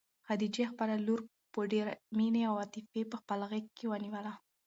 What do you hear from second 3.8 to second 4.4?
ونیوله.